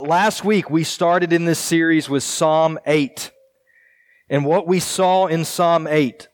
[0.00, 3.32] Last week we started in this series with Psalm 8.
[4.30, 6.28] And what we saw in Psalm 8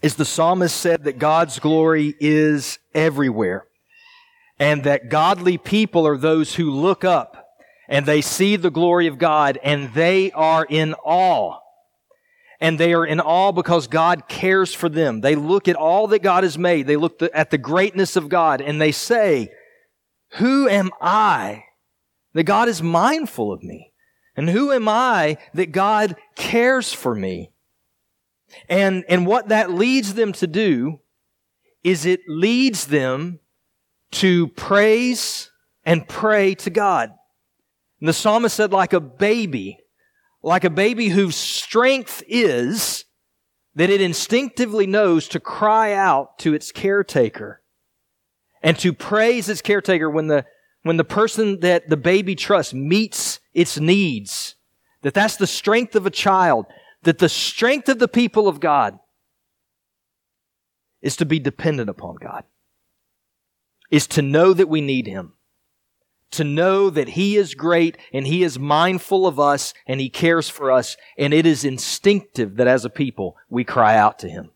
[0.00, 3.66] is the psalmist said that God's glory is everywhere.
[4.60, 7.48] And that godly people are those who look up
[7.88, 11.58] and they see the glory of God and they are in awe.
[12.60, 15.20] And they are in awe because God cares for them.
[15.20, 16.86] They look at all that God has made.
[16.86, 19.50] They look at the greatness of God and they say,
[20.34, 21.64] who am I
[22.38, 23.92] that God is mindful of me?
[24.36, 27.50] And who am I that God cares for me?
[28.68, 31.00] And, and what that leads them to do
[31.82, 33.40] is it leads them
[34.12, 35.50] to praise
[35.84, 37.10] and pray to God.
[37.98, 39.80] And the psalmist said, like a baby,
[40.40, 43.04] like a baby whose strength is
[43.74, 47.64] that it instinctively knows to cry out to its caretaker
[48.62, 50.44] and to praise its caretaker when the,
[50.88, 54.54] when the person that the baby trusts meets its needs.
[55.02, 56.64] That that's the strength of a child.
[57.02, 58.98] That the strength of the people of God
[61.02, 62.44] is to be dependent upon God.
[63.90, 65.34] Is to know that we need Him
[66.30, 70.48] to know that He is great and He is mindful of us and He cares
[70.48, 70.96] for us.
[71.18, 74.52] And it is instinctive that as a people, we cry out to Him.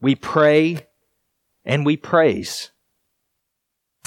[0.00, 0.86] We pray
[1.62, 2.70] and we praise.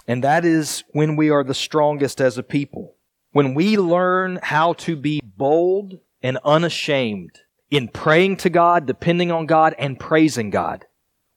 [0.08, 2.96] And that is when we are the strongest as a people.
[3.32, 9.46] When we learn how to be bold and unashamed in praying to God, depending on
[9.46, 10.86] God, and praising God.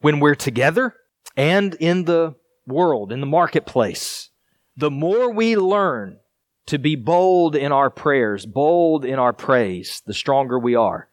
[0.01, 0.95] When we're together
[1.37, 2.35] and in the
[2.67, 4.31] world, in the marketplace,
[4.77, 6.19] the more we learn
[6.67, 11.09] to be bold in our prayers, bold in our praise, the stronger we are.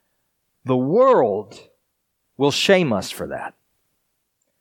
[0.66, 1.60] The world
[2.38, 3.54] will shame us for that.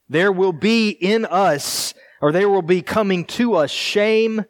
[0.08, 4.44] There will be in us, or there will be coming to us shame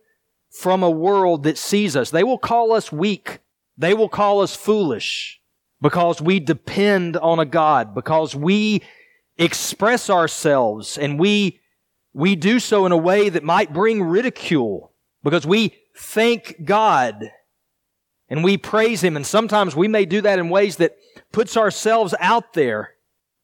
[0.51, 2.11] from a world that sees us.
[2.11, 3.39] They will call us weak.
[3.79, 5.41] They will call us foolish
[5.81, 8.83] because we depend on a God, because we
[9.39, 11.61] express ourselves and we
[12.13, 14.93] we do so in a way that might bring ridicule
[15.23, 17.31] because we thank God
[18.29, 19.17] and we praise Him.
[19.17, 20.97] And sometimes we may do that in ways that
[21.33, 22.95] puts ourselves out there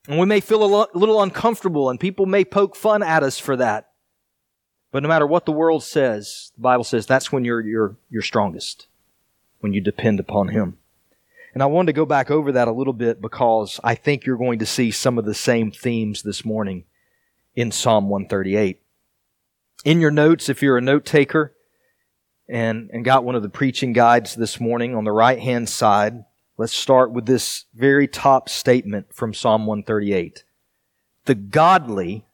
[0.09, 3.57] and we may feel a little uncomfortable and people may poke fun at us for
[3.57, 3.91] that.
[4.97, 8.23] But no matter what the world says, the Bible says that's when you're, you're, you're
[8.23, 8.87] strongest,
[9.61, 10.79] when you depend upon Him.
[11.53, 14.39] And I wanted to go back over that a little bit because I think you're
[14.39, 16.85] going to see some of the same themes this morning
[17.55, 18.81] in Psalm 138.
[19.85, 21.55] In your notes, if you're a note taker
[22.49, 26.25] and, and got one of the preaching guides this morning on the right hand side,
[26.57, 30.45] let's start with this very top statement from Psalm 138.
[31.27, 32.25] The godly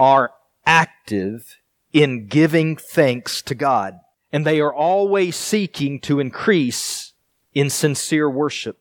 [0.00, 0.32] are
[0.66, 1.58] active
[1.96, 3.98] in giving thanks to God,
[4.30, 7.14] and they are always seeking to increase
[7.54, 8.76] in sincere worship.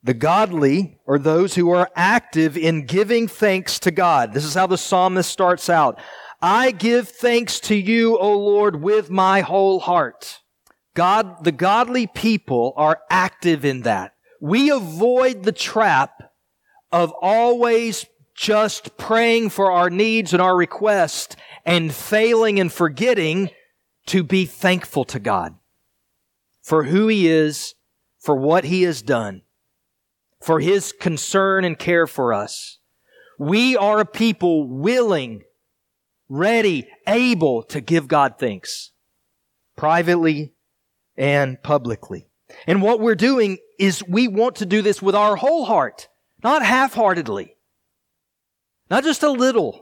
[0.00, 4.32] The godly are those who are active in giving thanks to God.
[4.32, 5.98] This is how the psalmist starts out.
[6.40, 10.38] I give thanks to you, O Lord, with my whole heart.
[10.94, 14.14] God, the godly people are active in that.
[14.40, 16.30] We avoid the trap
[16.92, 18.06] of always
[18.36, 23.50] just praying for our needs and our requests and failing and forgetting
[24.06, 25.54] to be thankful to God
[26.62, 27.74] for who He is,
[28.18, 29.42] for what He has done
[30.42, 32.78] for His concern and care for us.
[33.38, 35.42] We are a people willing,
[36.28, 38.90] ready, able to give God thanks.
[39.76, 40.52] Privately
[41.16, 42.28] and publicly.
[42.66, 46.08] And what we're doing is we want to do this with our whole heart,
[46.44, 47.56] not half-heartedly.
[48.90, 49.81] Not just a little.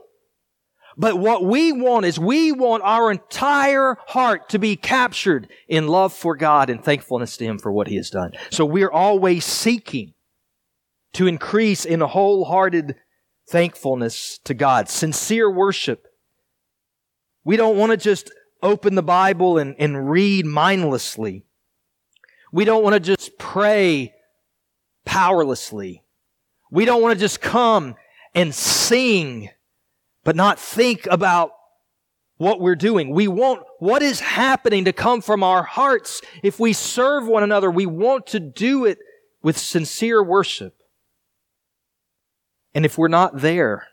[0.97, 6.13] But what we want is we want our entire heart to be captured in love
[6.13, 8.33] for God and thankfulness to Him for what He has done.
[8.49, 10.13] So we're always seeking
[11.13, 12.95] to increase in wholehearted
[13.49, 16.07] thankfulness to God, sincere worship.
[17.43, 18.31] We don't want to just
[18.63, 21.45] open the Bible and, and read mindlessly.
[22.51, 24.13] We don't want to just pray
[25.05, 26.03] powerlessly.
[26.69, 27.95] We don't want to just come
[28.33, 29.49] and sing,
[30.23, 31.51] but not think about
[32.37, 33.11] what we're doing.
[33.11, 36.21] We want what is happening to come from our hearts.
[36.41, 38.97] If we serve one another, we want to do it
[39.43, 40.75] with sincere worship.
[42.73, 43.87] And if we're not there,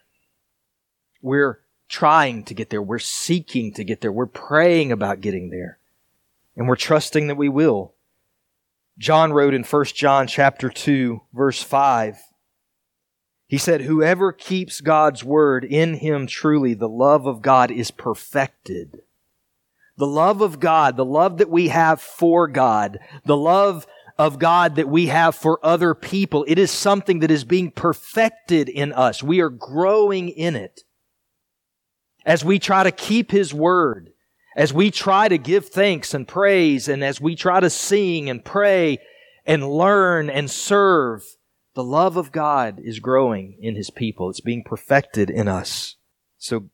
[1.21, 2.83] we're trying to get there.
[2.83, 4.13] We're seeking to get there.
[4.13, 5.79] We're praying about getting there.
[6.57, 7.95] And we're trusting that we will.
[8.99, 12.19] John wrote in 1 John chapter 2 verse 5.
[13.49, 19.01] He said, whoever keeps God's word in him truly, the love of God is perfected.
[19.97, 23.87] The love of God, the love that we have for God, the love
[24.19, 28.69] of God that we have for other people, it is something that is being perfected
[28.69, 29.23] in us.
[29.23, 30.83] We are growing in it.
[32.27, 34.11] As we try to keep His Word,
[34.55, 38.45] as we try to give thanks and praise, and as we try to sing and
[38.45, 38.99] pray
[39.47, 41.25] and learn and serve,
[41.79, 44.29] the love of God is growing in His people.
[44.29, 45.95] It's being perfected in us.
[46.37, 46.71] So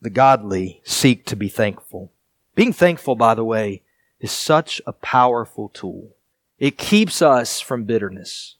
[0.00, 2.12] the godly seek to be thankful.
[2.54, 3.82] Being thankful, by the way,
[4.20, 6.16] is such a powerful tool.
[6.58, 8.56] It keeps us from bitterness.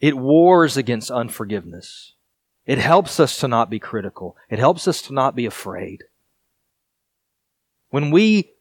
[0.00, 2.14] It wars against unforgiveness.
[2.66, 4.36] It helps us to not be critical.
[4.50, 6.02] It helps us to not be afraid.
[7.90, 8.54] When we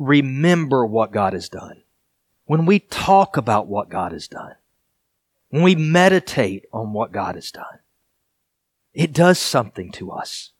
[0.00, 1.84] remember what God has done,
[2.46, 4.56] when we talk about what God has done,
[5.52, 7.80] when we meditate on what God has done,
[8.94, 10.52] it does something to us.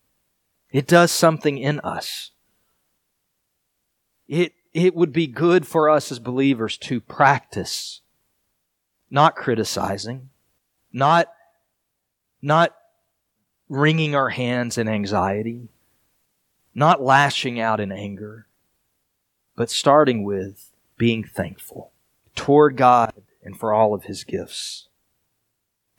[0.71, 2.29] It does something in us.
[4.27, 8.01] It, it would be good for us as believers to practice
[9.09, 10.29] not criticizing,
[10.91, 11.27] not,
[12.39, 12.75] not
[13.69, 15.69] wringing our hands in anxiety,
[16.75, 18.45] not lashing out in anger,
[19.55, 21.91] but starting with being thankful
[22.35, 23.11] toward God
[23.43, 24.87] and for all of his gifts.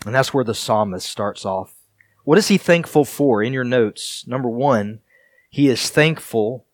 [0.04, 1.74] And that's where the psalmist starts off
[2.24, 3.42] what is he thankful for?
[3.42, 5.00] In your notes, number one,
[5.50, 6.66] he is thankful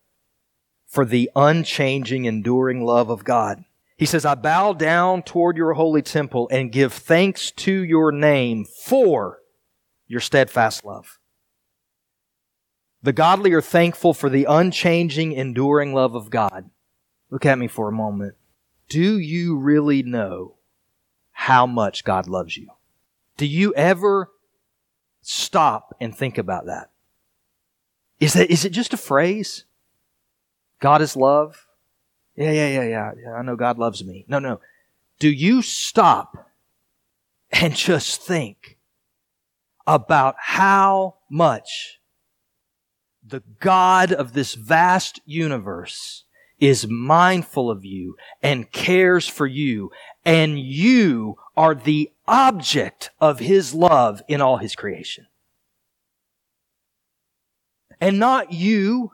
[0.87, 3.65] for the unchanging, enduring love of God.
[3.97, 8.65] He says, I bow down toward your holy temple and give thanks to your name
[8.65, 9.39] for
[10.07, 11.19] your steadfast love.
[13.03, 16.69] The godly are thankful for the unchanging, enduring love of God.
[17.29, 18.35] Look at me for a moment.
[18.89, 20.55] Do you really know
[21.41, 22.69] how much God loves you?
[23.37, 24.29] Do you ever
[25.21, 26.89] stop and think about that.
[28.19, 29.65] Is that is it just a phrase?
[30.79, 31.67] God is love?
[32.35, 33.11] Yeah, yeah, yeah, yeah.
[33.23, 34.25] yeah I know God loves me.
[34.27, 34.59] No, no.
[35.19, 36.49] Do you stop
[37.51, 38.77] and just think
[39.85, 41.99] about how much
[43.25, 46.25] the God of this vast universe
[46.61, 49.91] is mindful of you and cares for you,
[50.23, 55.25] and you are the object of His love in all His creation.
[57.99, 59.11] And not you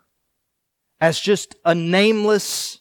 [0.99, 2.79] as just a nameless,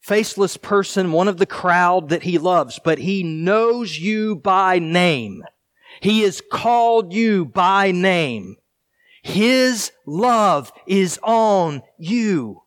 [0.00, 5.44] faceless person, one of the crowd that He loves, but He knows you by name.
[6.00, 8.56] He has called you by name.
[9.22, 12.62] His love is on you.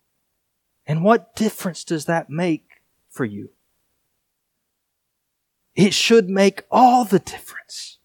[0.91, 3.51] And what difference does that make for you?
[5.73, 7.99] It should make all the difference.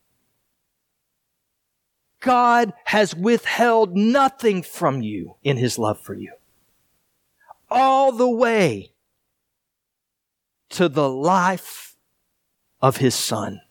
[2.21, 6.35] God has withheld nothing from you in His love for you.
[7.69, 8.93] All the way
[10.69, 11.97] to the life
[12.81, 13.63] of His Son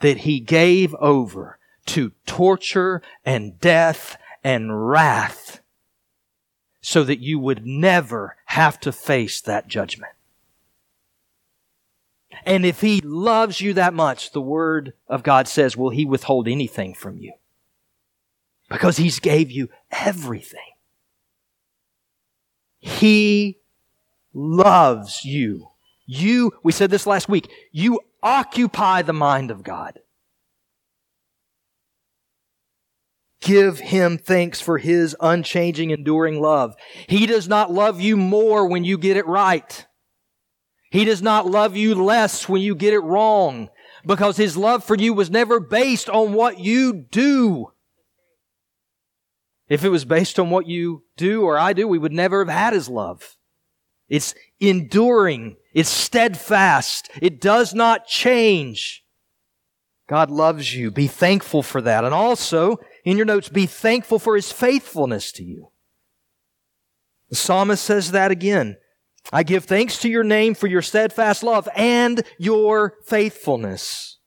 [0.00, 1.58] that He gave over
[1.88, 5.59] to torture and death and wrath
[6.80, 10.12] so that you would never have to face that judgment.
[12.44, 16.48] And if he loves you that much, the word of God says, will he withhold
[16.48, 17.34] anything from you?
[18.68, 20.60] Because he's gave you everything.
[22.78, 23.58] He
[24.32, 25.68] loves you.
[26.06, 29.98] You, we said this last week, you occupy the mind of God.
[33.40, 36.74] Give him thanks for his unchanging, enduring love.
[37.08, 39.86] He does not love you more when you get it right.
[40.90, 43.70] He does not love you less when you get it wrong
[44.04, 47.72] because his love for you was never based on what you do.
[49.68, 52.52] If it was based on what you do or I do, we would never have
[52.52, 53.36] had his love.
[54.08, 55.56] It's enduring.
[55.72, 57.08] It's steadfast.
[57.22, 59.04] It does not change.
[60.08, 60.90] God loves you.
[60.90, 62.04] Be thankful for that.
[62.04, 65.70] And also, in your notes, be thankful for his faithfulness to you.
[67.28, 68.76] The psalmist says that again.
[69.32, 74.18] I give thanks to your name for your steadfast love and your faithfulness.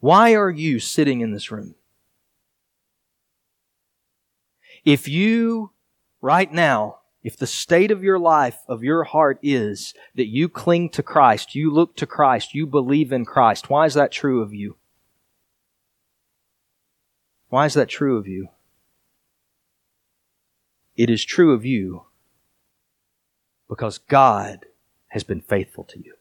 [0.00, 1.76] Why are you sitting in this room?
[4.84, 5.70] If you,
[6.20, 10.88] right now, if the state of your life, of your heart is that you cling
[10.90, 14.52] to Christ, you look to Christ, you believe in Christ, why is that true of
[14.52, 14.76] you?
[17.48, 18.48] Why is that true of you?
[20.96, 22.04] It is true of you
[23.68, 24.66] because God
[25.08, 26.14] has been faithful to you.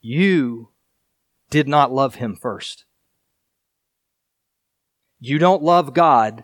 [0.00, 0.68] You
[1.48, 2.84] did not love him first.
[5.24, 6.42] You don't love God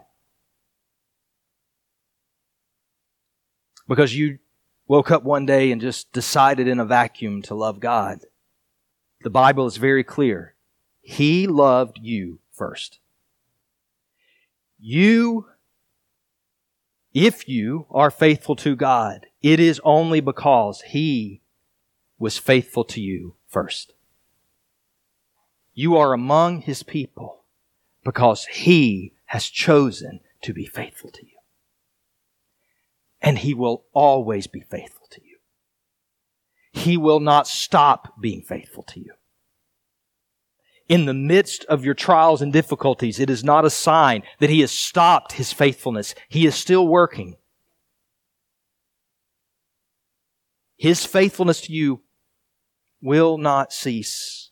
[3.88, 4.38] because you
[4.86, 8.20] woke up one day and just decided in a vacuum to love God.
[9.22, 10.54] The Bible is very clear.
[11.00, 13.00] He loved you first.
[14.78, 15.46] You,
[17.12, 21.42] if you are faithful to God, it is only because He
[22.16, 23.94] was faithful to you first.
[25.74, 27.37] You are among His people
[28.08, 31.36] because He has chosen to be faithful to you.
[33.20, 35.36] And He will always be faithful to you.
[36.72, 39.12] He will not stop being faithful to you
[40.88, 44.60] in the midst of your trials and difficulties, it is not a sign that He
[44.60, 46.14] has stopped His faithfulness.
[46.30, 47.36] He is still working.
[50.78, 52.00] His faithfulness to you
[53.02, 54.47] will not cease.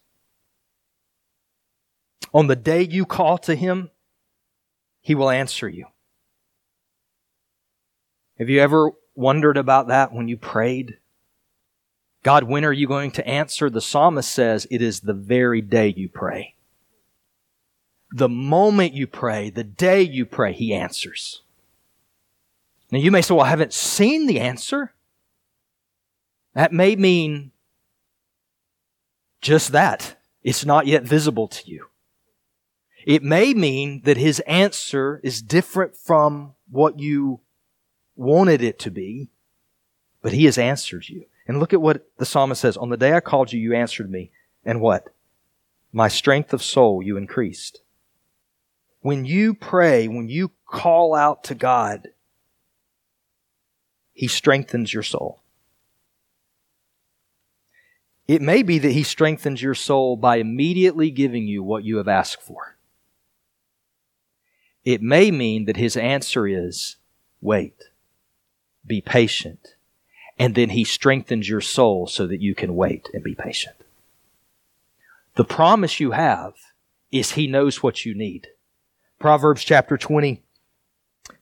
[2.33, 3.91] On the day you call to Him,
[5.01, 5.87] He will answer you.
[8.39, 10.99] Have you ever wondered about that when you prayed?
[12.23, 13.71] God, when are you going to answer?
[13.71, 16.55] The psalmist says it is the very day you pray.
[18.11, 21.43] The moment you pray, the day you pray, He answers.
[22.91, 24.93] Now you may say, well, I haven't seen the answer.
[26.55, 27.53] That may mean
[29.41, 30.17] just that.
[30.43, 31.87] It's not yet visible to you.
[33.07, 37.41] It may mean that His answer is different from what you
[38.17, 39.31] wanted it to be,
[40.21, 41.25] but He has answered you.
[41.47, 42.77] And look at what the psalmist says.
[42.77, 44.33] On the day I called you, you answered me.
[44.65, 45.15] And what?
[45.93, 47.83] My strength of soul you increased.
[49.03, 52.09] When you pray, when you call out to God,
[54.13, 55.43] He strengthens your soul.
[58.27, 62.09] It may be that He strengthens your soul by immediately giving you what you have
[62.09, 62.76] asked for.
[64.87, 66.97] It may mean that His answer is
[67.43, 67.75] wait,
[68.87, 69.75] be patient,
[70.39, 73.77] and then he strengthens your soul so that you can wait and be patient.
[75.35, 76.55] The promise you have
[77.11, 78.49] is he knows what you need.
[79.19, 80.43] Proverbs chapter 20,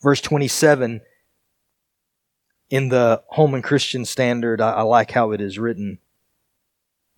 [0.02, 1.00] verse 27,
[2.70, 5.98] in the Holman Christian Standard, I, I like how it is written.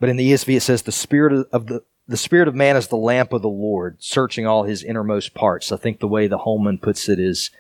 [0.01, 2.89] But in the ESV, it says, the spirit of the, the spirit of man is
[2.89, 5.73] the lamp of the Lord, searching all his innermost parts.
[5.73, 7.51] I think the way the Holman puts it is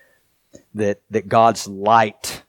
[0.74, 2.42] that, that God's light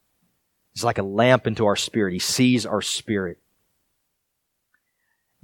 [0.76, 2.14] is like a lamp into our spirit.
[2.14, 3.40] He sees our spirit.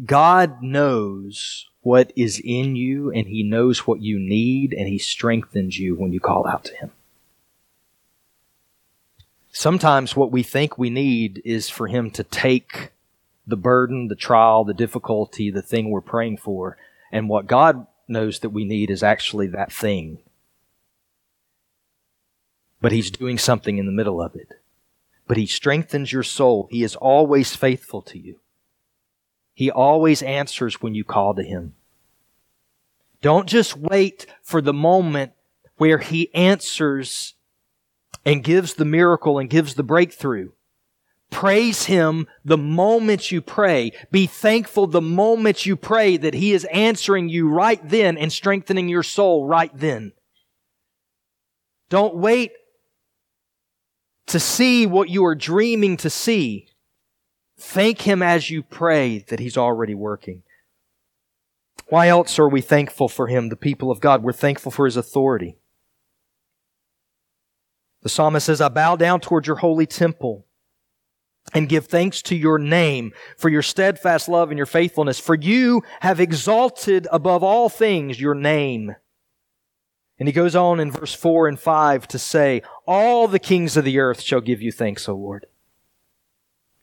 [0.03, 5.77] God knows what is in you and He knows what you need and He strengthens
[5.77, 6.91] you when you call out to Him.
[9.51, 12.92] Sometimes what we think we need is for Him to take
[13.45, 16.77] the burden, the trial, the difficulty, the thing we're praying for,
[17.11, 20.19] and what God knows that we need is actually that thing.
[22.81, 24.53] But He's doing something in the middle of it
[25.27, 26.67] but He strengthens your soul.
[26.71, 28.39] He is always faithful to you.
[29.53, 31.75] He always answers when you call to Him.
[33.21, 35.31] Don't just wait for the moment
[35.77, 37.35] where He answers
[38.25, 40.51] and gives the miracle and gives the breakthrough.
[41.33, 43.91] Praise Him the moment you pray.
[44.11, 48.87] Be thankful the moment you pray that He is answering you right then and strengthening
[48.87, 50.13] your soul right then.
[51.89, 52.51] Don't wait
[54.27, 56.67] to see what you are dreaming to see.
[57.57, 60.43] Thank Him as you pray that He's already working.
[61.89, 64.21] Why else are we thankful for Him, the people of God?
[64.21, 65.57] We're thankful for His authority.
[68.03, 70.45] The psalmist says, I bow down toward your holy temple
[71.53, 75.19] and give thanks to your name for your steadfast love and your faithfulness.
[75.19, 78.95] For you have exalted above all things your name.
[80.19, 83.83] And he goes on in verse 4 and 5 to say, All the kings of
[83.83, 85.47] the earth shall give you thanks, O Lord.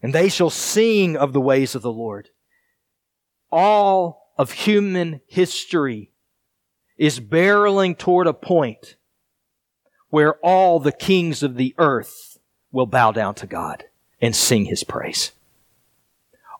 [0.03, 2.31] And they shall sing of the ways of the Lord.
[3.51, 6.13] All of human history
[6.97, 8.97] is barreling toward a point
[10.11, 12.39] where all the kings of the earth
[12.73, 13.85] will bow down to God
[14.21, 15.33] and sing his praise.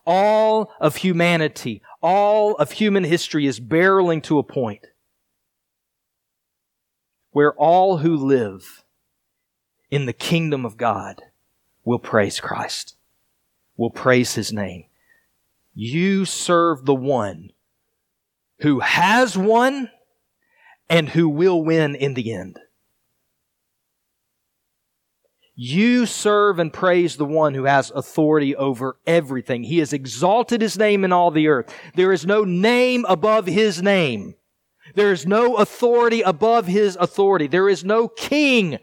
[0.05, 4.87] All of humanity, all of human history is barreling to a point
[7.31, 8.83] where all who live
[9.89, 11.21] in the kingdom of God
[11.83, 12.95] will praise Christ,
[13.77, 14.85] will praise his name.
[15.73, 17.51] You serve the one
[18.59, 19.89] who has won
[20.89, 22.59] and who will win in the end.
[25.55, 29.63] You serve and praise the one who has authority over everything.
[29.63, 31.73] He has exalted his name in all the earth.
[31.95, 34.35] There is no name above his name.
[34.95, 37.47] There is no authority above his authority.
[37.47, 38.79] There is no king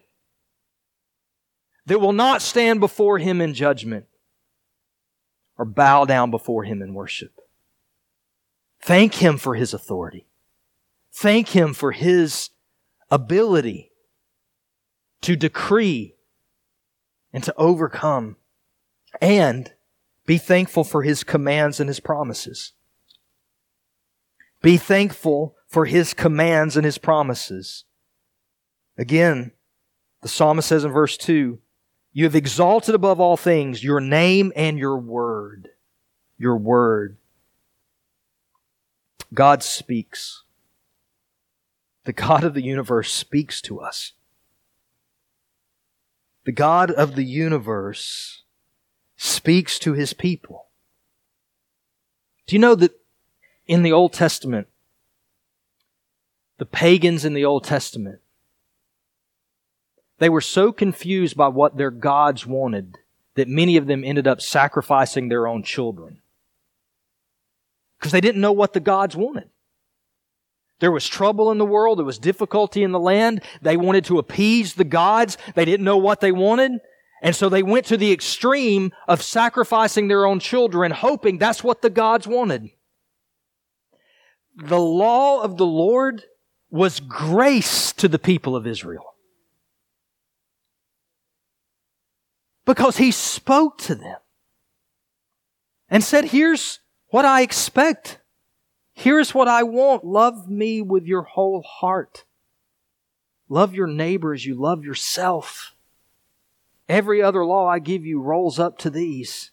[1.87, 4.07] that will not stand before him in judgment
[5.57, 7.33] or bow down before him in worship.
[8.81, 10.27] Thank him for his authority.
[11.13, 12.51] Thank him for his
[13.11, 13.91] ability
[15.23, 16.15] to decree
[17.33, 18.37] and to overcome.
[19.21, 19.73] And
[20.27, 22.73] be thankful for his commands and his promises.
[24.61, 27.85] Be thankful for his commands and his promises.
[28.97, 29.53] Again,
[30.23, 31.59] the psalmist says in verse 2
[32.13, 35.71] You have exalted above all things your name and your word.
[36.37, 37.17] Your word.
[39.33, 40.45] God speaks.
[42.05, 44.13] The God of the universe speaks to us.
[46.49, 48.43] The God of the universe
[49.19, 50.69] speaks to his people.
[52.47, 52.99] Do you know that
[53.67, 54.67] in the Old Testament,
[56.57, 58.21] the pagans in the Old Testament,
[60.21, 62.97] they were so confused by what their gods wanted
[63.35, 66.23] that many of them ended up sacrificing their own children.
[67.99, 69.51] Because they didn't know what the gods wanted.
[70.81, 71.99] There was trouble in the world.
[71.99, 73.43] There was difficulty in the land.
[73.63, 75.37] They wanted to appease the gods.
[75.55, 76.81] They didn't know what they wanted.
[77.21, 81.83] And so they went to the extreme of sacrificing their own children, hoping that's what
[81.83, 82.71] the gods wanted.
[84.55, 86.23] The law of the Lord
[86.71, 89.15] was grace to the people of Israel.
[92.65, 94.19] Because he spoke to them
[95.89, 98.21] and said, here's what I expect.
[98.99, 100.05] Here's what I want.
[100.05, 102.25] Love me with your whole heart.
[103.49, 105.77] Love your neighbor as you love yourself.
[106.89, 109.53] Every other law I give you rolls up to these.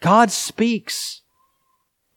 [0.00, 1.22] God speaks.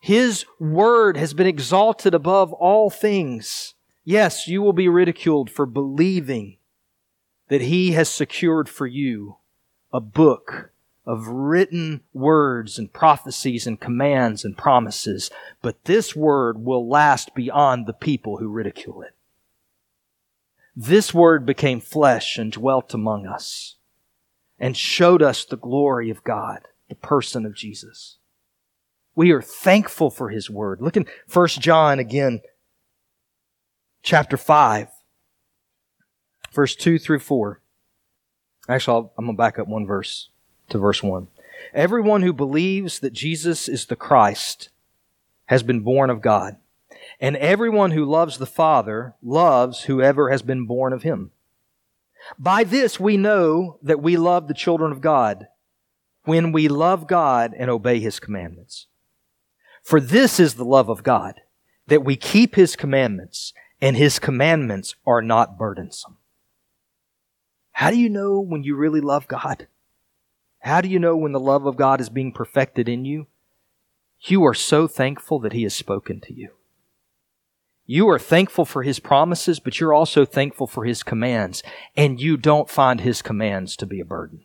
[0.01, 3.75] His word has been exalted above all things.
[4.03, 6.57] Yes, you will be ridiculed for believing
[7.47, 9.37] that He has secured for you
[9.93, 10.71] a book
[11.09, 17.87] of written words and prophecies and commands and promises, but this word will last beyond
[17.87, 19.15] the people who ridicule it.
[20.75, 23.77] This word became flesh and dwelt among us
[24.59, 28.19] and showed us the glory of God, the person of Jesus.
[29.15, 30.79] We are thankful for his word.
[30.79, 32.41] Look in 1 John again,
[34.03, 34.89] chapter 5,
[36.53, 37.61] verse 2 through 4.
[38.69, 40.29] Actually, i am going to back up one verse
[40.69, 41.27] to verse 1.
[41.73, 44.69] Everyone who believes that Jesus is the Christ
[45.45, 46.57] has been born of God.
[47.19, 51.31] And everyone who loves the Father loves whoever has been born of him.
[52.37, 55.47] By this we know that we love the children of God,
[56.23, 58.87] when we love God and obey his commandments.
[59.83, 61.41] For this is the love of God,
[61.87, 66.17] that we keep his commandments, and his commandments are not burdensome.
[67.71, 69.67] How do you know when you really love God?
[70.59, 73.27] How do you know when the love of God is being perfected in you?
[74.21, 76.51] You are so thankful that He has spoken to you.
[77.85, 81.63] You are thankful for His promises, but you're also thankful for His commands,
[81.95, 84.43] and you don't find His commands to be a burden.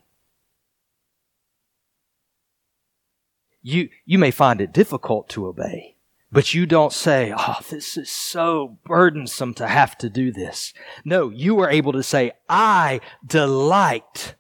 [3.60, 5.96] You, you may find it difficult to obey,
[6.30, 10.72] but you don't say, Oh, this is so burdensome to have to do this.
[11.04, 14.34] No, you are able to say, I delight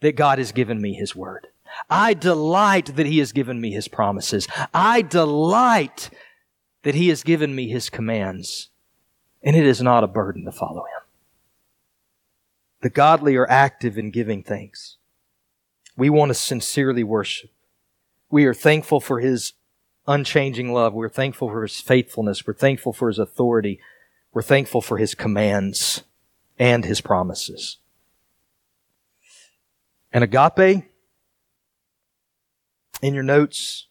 [0.00, 1.48] that God has given me His Word.
[1.90, 4.46] I delight that He has given me His promises.
[4.72, 6.10] I delight
[6.82, 8.70] that He has given me His commands.
[9.42, 11.02] And it is not a burden to follow Him.
[12.82, 14.96] The godly are active in giving thanks.
[15.96, 17.50] We want to sincerely worship.
[18.30, 19.54] We are thankful for His
[20.06, 20.94] unchanging love.
[20.94, 22.46] We're thankful for His faithfulness.
[22.46, 23.80] We're thankful for His authority.
[24.32, 26.04] We're thankful for His commands
[26.58, 27.78] and His promises.
[30.12, 30.84] And agape,
[33.02, 33.88] in your notes,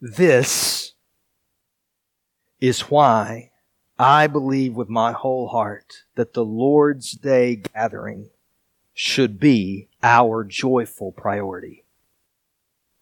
[0.00, 0.92] this
[2.60, 3.50] is why
[3.98, 8.30] I believe with my whole heart that the Lord's Day gathering
[8.94, 11.84] should be our joyful priority.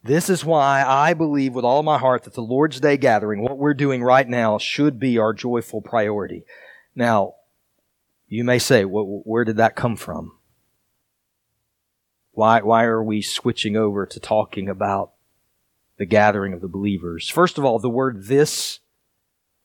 [0.02, 3.58] This is why I believe with all my heart that the Lord's Day gathering, what
[3.58, 6.44] we're doing right now, should be our joyful priority.
[6.94, 7.34] Now,
[8.28, 10.37] you may say, well, where did that come from?
[12.38, 15.10] Why, why are we switching over to talking about
[15.96, 17.28] the gathering of the believers?
[17.28, 18.78] First of all, the word this,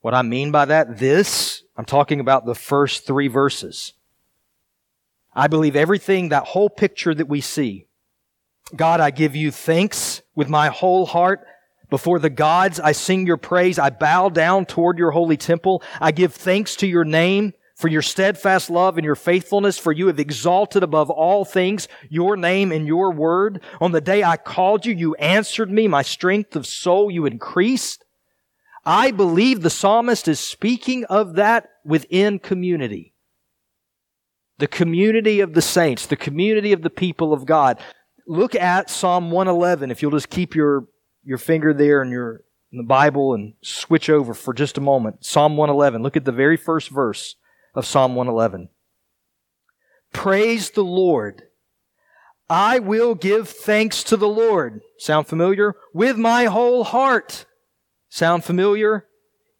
[0.02, 3.94] what I mean by that, this, I'm talking about the first three verses.
[5.36, 7.86] I believe everything, that whole picture that we see.
[8.76, 11.46] God, I give you thanks with my whole heart.
[11.92, 13.78] Before the gods, I sing your praise.
[13.78, 15.84] I bow down toward your holy temple.
[16.02, 20.08] I give thanks to your name for your steadfast love and your faithfulness, for you
[20.08, 23.62] have exalted above all things your name and your word.
[23.82, 25.88] On the day I called you, you answered me.
[25.88, 28.06] My strength of soul you increased.
[28.86, 33.14] I believe the psalmist is speaking of that within community.
[34.60, 37.80] The community of the saints, the community of the people of God.
[38.28, 40.86] Look at Psalm 111 if you'll just keep your
[41.26, 45.26] your finger there in your in the Bible and switch over for just a moment.
[45.26, 46.04] Psalm 111.
[46.04, 47.36] Look at the very first verse
[47.76, 48.70] of Psalm 111.
[50.12, 51.44] Praise the Lord.
[52.50, 54.82] I will give thanks to the Lord.
[54.98, 55.76] Sound familiar?
[55.94, 57.46] With my whole heart.
[58.10, 59.08] Sound familiar?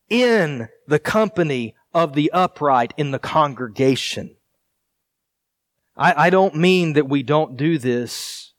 [0.10, 4.36] In the company of the upright in the congregation.
[5.96, 8.54] I, I don't mean that we don't do this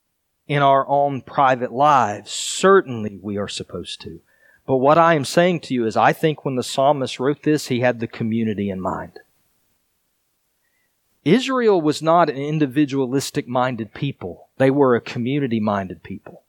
[0.46, 2.30] in our own private lives.
[2.30, 4.20] Certainly we are supposed to.
[4.66, 7.68] But what I am saying to you is I think when the psalmist wrote this,
[7.68, 9.18] he had the community in mind.
[11.24, 14.50] Israel was not an individualistic minded people.
[14.58, 16.44] They were a community minded people.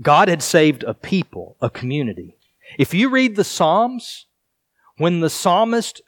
[0.00, 2.36] God had saved a people, a community.
[2.78, 4.26] If you read the Psalms,
[4.96, 6.02] when the psalmist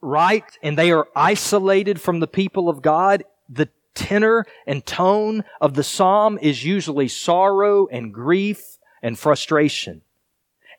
[0.00, 5.74] write and they are isolated from the people of God, the tenor and tone of
[5.74, 10.02] the psalm is usually sorrow and grief and frustration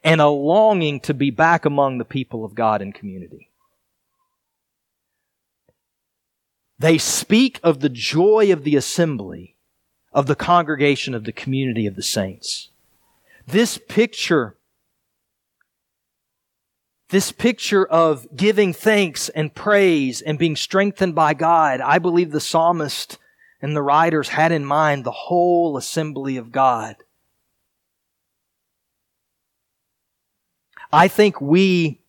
[0.04, 3.51] and a longing to be back among the people of God and community.
[6.82, 9.56] They speak of the joy of the assembly,
[10.12, 12.70] of the congregation of the community of the saints.
[13.46, 14.58] This picture
[17.10, 22.40] this picture of giving thanks and praise and being strengthened by God, I believe the
[22.40, 23.20] psalmist
[23.62, 26.96] and the writers had in mind the whole assembly of God.
[30.92, 32.00] I think we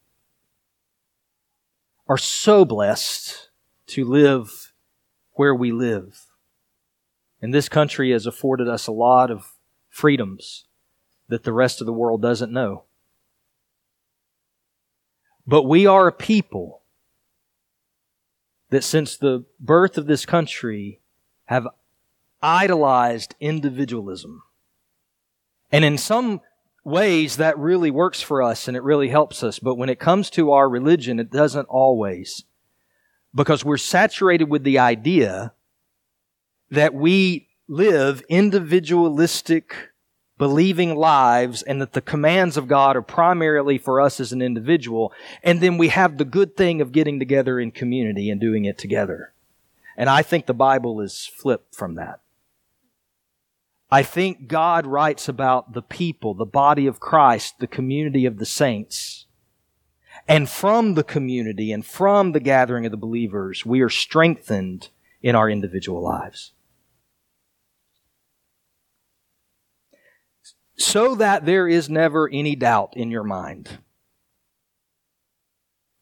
[2.09, 3.51] are so blessed
[3.93, 4.73] to live
[5.33, 6.27] where we live.
[7.41, 9.53] And this country has afforded us a lot of
[9.89, 10.67] freedoms
[11.29, 12.85] that the rest of the world doesn't know.
[15.47, 16.83] But we are a people
[18.71, 21.01] that since the birth of this country
[21.47, 21.67] have
[22.43, 24.43] idolized individualism.
[25.71, 26.41] And in some
[26.85, 29.59] ways that really works for us and it really helps us.
[29.59, 32.45] But when it comes to our religion, it doesn't always.
[33.35, 35.53] Because we're saturated with the idea
[36.71, 39.93] that we live individualistic
[40.39, 45.13] believing lives and that the commands of God are primarily for us as an individual.
[45.43, 48.77] And then we have the good thing of getting together in community and doing it
[48.77, 49.33] together.
[49.97, 52.21] And I think the Bible is flipped from that.
[53.91, 58.47] I think God writes about the people, the body of Christ, the community of the
[58.47, 59.22] saints.
[60.29, 64.89] And from the community and from the gathering of the believers, we are strengthened
[65.21, 66.53] in our individual lives.
[70.83, 73.79] so that there is never any doubt in your mind.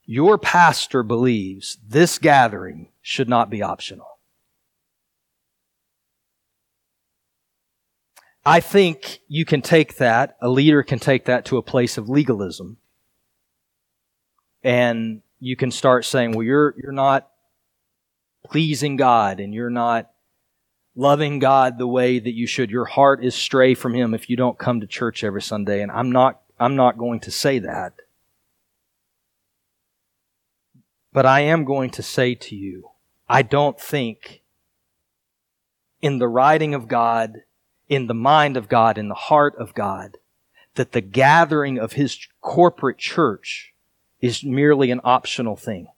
[0.05, 4.07] Your pastor believes this gathering should not be optional.
[8.45, 12.09] I think you can take that, a leader can take that to a place of
[12.09, 12.79] legalism.
[14.63, 17.29] And you can start saying, well, you're, you're not
[18.45, 20.11] pleasing God and you're not
[20.95, 22.71] loving God the way that you should.
[22.71, 25.83] Your heart is stray from Him if you don't come to church every Sunday.
[25.83, 27.95] And I'm not, I'm not going to say that.
[31.13, 32.91] But I am going to say to you,
[33.29, 34.43] I don't think
[36.03, 37.43] in the writing of God,
[37.89, 40.19] in the mind of God, in the heart of God,
[40.75, 43.73] that the gathering of His corporate church
[44.21, 45.89] is merely an optional thing.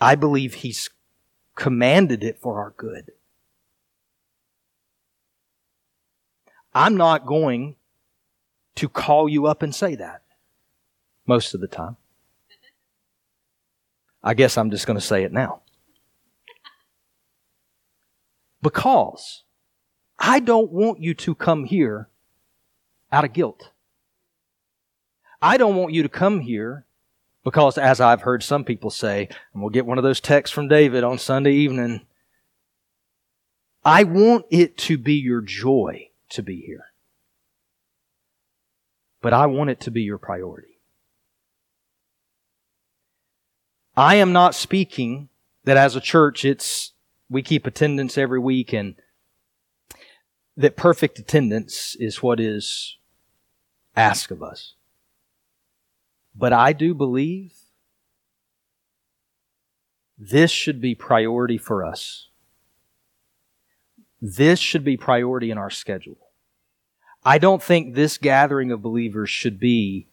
[0.00, 0.90] I believe He's
[1.54, 3.12] commanded it for our good.
[6.74, 7.76] I'm not going
[8.74, 10.22] to call you up and say that
[11.26, 11.96] most of the time.
[14.22, 15.60] I guess I'm just going to say it now.
[18.62, 19.44] Because
[20.18, 22.08] I don't want you to come here
[23.12, 23.70] out of guilt.
[25.44, 26.86] I don't want you to come here
[27.44, 30.68] because, as I've heard some people say, and we'll get one of those texts from
[30.68, 32.00] David on Sunday evening,
[33.84, 36.86] I want it to be your joy to be here.
[39.20, 40.78] But I want it to be your priority.
[43.98, 45.28] I am not speaking
[45.64, 46.92] that as a church, it's,
[47.28, 48.94] we keep attendance every week and
[50.56, 52.96] that perfect attendance is what is
[53.94, 54.72] asked of us.
[56.34, 57.52] But I do believe
[60.18, 62.28] this should be priority for us.
[64.20, 66.18] This should be priority in our schedule.
[67.24, 70.06] I don't think this gathering of believers should be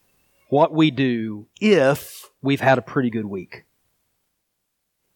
[0.48, 3.64] what we do if we've had a pretty good week.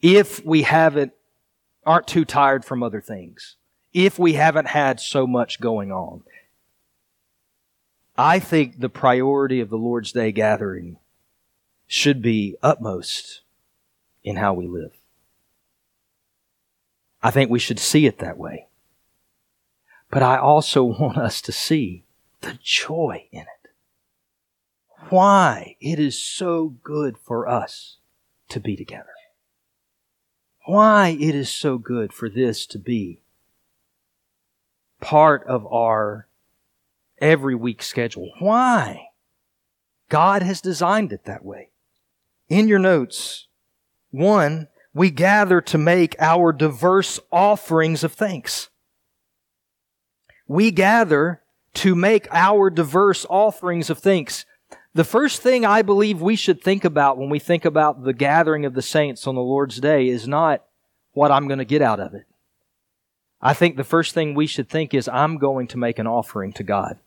[0.00, 1.12] If we haven't,
[1.84, 3.56] aren't too tired from other things.
[3.92, 6.22] If we haven't had so much going on.
[8.18, 10.98] I think the priority of the Lord's Day gathering
[11.86, 13.42] should be utmost
[14.24, 14.92] in how we live.
[17.22, 18.68] I think we should see it that way.
[20.10, 22.04] But I also want us to see
[22.40, 23.70] the joy in it.
[25.10, 27.98] Why it is so good for us
[28.48, 29.06] to be together.
[30.64, 33.20] Why it is so good for this to be
[35.00, 36.26] part of our
[37.18, 38.30] every week schedule.
[38.38, 39.08] Why?
[40.08, 41.70] God has designed it that way.
[42.48, 43.48] In your notes,
[44.10, 48.70] one, we gather to make our diverse offerings of thanks.
[50.46, 51.42] We gather
[51.74, 54.46] to make our diverse offerings of thanks.
[54.94, 58.64] The first thing I believe we should think about when we think about the gathering
[58.64, 60.64] of the saints on the Lord's day is not
[61.12, 62.24] what I'm going to get out of it.
[63.42, 66.52] I think the first thing we should think is I'm going to make an offering
[66.54, 66.98] to God.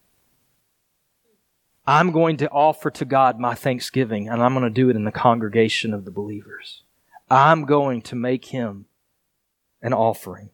[1.86, 5.06] I'm going to offer to God my thanksgiving, and I'm going to do it in
[5.06, 6.84] the congregation of the believers.
[7.30, 8.86] I'm going to make him
[9.82, 10.50] an offering.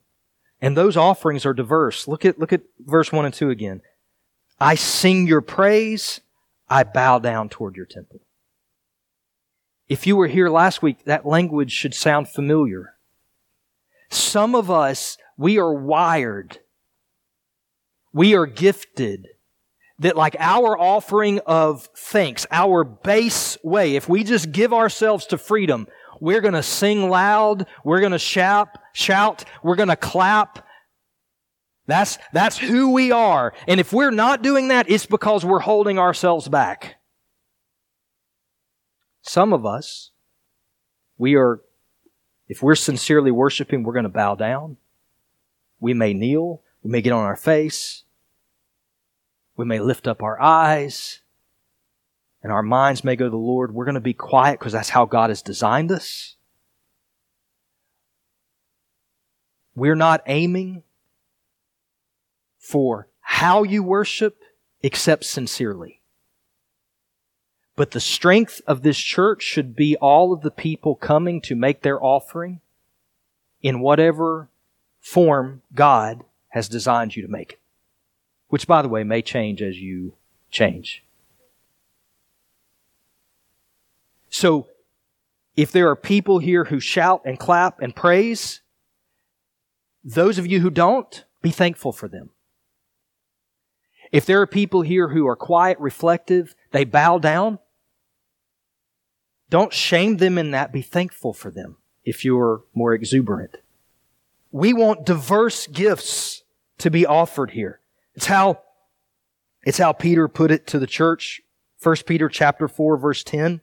[0.61, 2.07] And those offerings are diverse.
[2.07, 3.81] Look at, look at verse 1 and 2 again.
[4.59, 6.21] I sing your praise.
[6.69, 8.21] I bow down toward your temple.
[9.87, 12.95] If you were here last week, that language should sound familiar.
[14.09, 16.59] Some of us, we are wired.
[18.13, 19.27] We are gifted
[19.99, 25.37] that like our offering of thanks, our base way, if we just give ourselves to
[25.37, 25.87] freedom,
[26.19, 27.65] we're going to sing loud.
[27.83, 29.45] We're going to shout, shout.
[29.63, 30.65] We're going to clap.
[31.87, 33.53] That's, that's who we are.
[33.67, 36.95] And if we're not doing that, it's because we're holding ourselves back.
[39.21, 40.11] Some of us,
[41.17, 41.61] we are,
[42.47, 44.77] if we're sincerely worshiping, we're going to bow down.
[45.79, 46.61] We may kneel.
[46.83, 48.03] We may get on our face.
[49.55, 51.21] We may lift up our eyes
[52.43, 54.89] and our minds may go to the Lord, we're going to be quiet because that's
[54.89, 56.35] how God has designed us.
[59.75, 60.83] We're not aiming
[62.59, 64.43] for how you worship
[64.83, 66.01] except sincerely.
[67.75, 71.81] But the strength of this church should be all of the people coming to make
[71.81, 72.61] their offering
[73.61, 74.49] in whatever
[75.01, 77.59] form God has designed you to make it.
[78.55, 80.13] Which, by the way, may change as you
[80.49, 81.03] change.
[84.29, 84.67] So,
[85.57, 88.61] if there are people here who shout and clap and praise,
[90.05, 92.29] those of you who don't, be thankful for them.
[94.13, 97.59] If there are people here who are quiet, reflective, they bow down,
[99.49, 100.71] don't shame them in that.
[100.71, 103.57] Be thankful for them if you're more exuberant.
[104.53, 106.43] We want diverse gifts
[106.77, 107.81] to be offered here.
[108.15, 108.61] It's how,
[109.65, 111.41] it's how Peter put it to the church.
[111.81, 113.61] 1 Peter chapter 4 verse 10.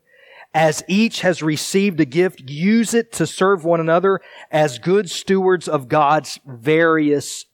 [0.54, 5.66] As each has received a gift, use it to serve one another as good stewards
[5.66, 7.46] of God's various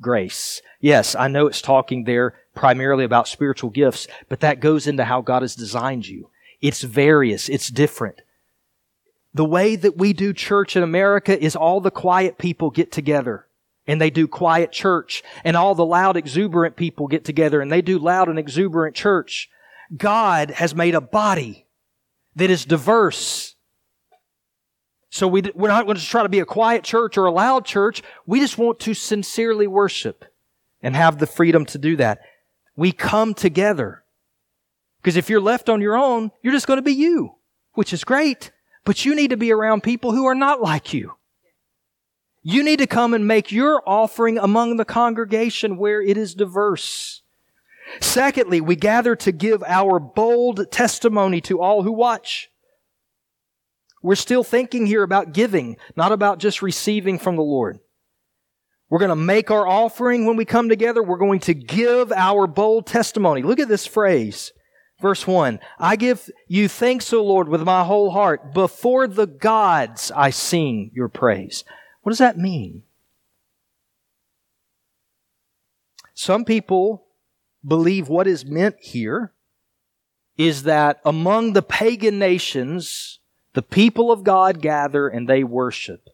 [0.00, 0.62] grace.
[0.80, 5.20] Yes, I know it's talking there primarily about spiritual gifts, but that goes into how
[5.20, 6.30] God has designed you.
[6.60, 8.20] It's various, it's different.
[9.32, 13.46] The way that we do church in America is all the quiet people get together
[13.86, 17.82] and they do quiet church and all the loud exuberant people get together and they
[17.82, 19.48] do loud and exuberant church.
[19.96, 21.66] God has made a body
[22.36, 23.54] that is diverse.
[25.10, 27.64] So we, we're not going to try to be a quiet church or a loud
[27.64, 28.02] church.
[28.26, 30.24] We just want to sincerely worship
[30.82, 32.20] and have the freedom to do that.
[32.76, 34.02] We come together.
[35.00, 37.36] Because if you're left on your own, you're just going to be you,
[37.74, 38.50] which is great.
[38.84, 41.14] But you need to be around people who are not like you.
[42.46, 47.22] You need to come and make your offering among the congregation where it is diverse.
[48.00, 52.50] Secondly, we gather to give our bold testimony to all who watch.
[54.02, 57.80] We're still thinking here about giving, not about just receiving from the Lord.
[58.90, 61.02] We're going to make our offering when we come together.
[61.02, 63.42] We're going to give our bold testimony.
[63.42, 64.52] Look at this phrase.
[65.00, 68.52] Verse 1 I give you thanks, O Lord, with my whole heart.
[68.52, 71.64] Before the gods I sing your praise.
[72.04, 72.82] What does that mean?
[76.12, 77.06] Some people
[77.66, 79.32] believe what is meant here
[80.36, 83.20] is that among the pagan nations,
[83.54, 86.10] the people of God gather and they worship.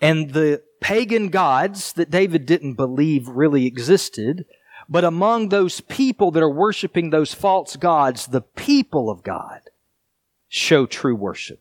[0.00, 4.46] And the pagan gods that David didn't believe really existed,
[4.88, 9.62] but among those people that are worshiping those false gods, the people of God
[10.48, 11.60] show true worship.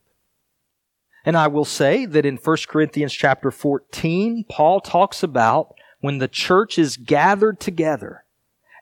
[1.25, 6.27] And I will say that in 1 Corinthians chapter 14, Paul talks about when the
[6.27, 8.23] church is gathered together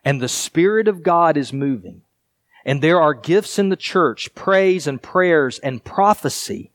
[0.03, 2.01] and the Spirit of God is moving,
[2.65, 6.71] and there are gifts in the church, praise and prayers and prophecy,